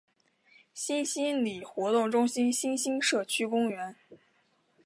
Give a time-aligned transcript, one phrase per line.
[0.73, 3.95] 新兴里活动中心新兴社区公园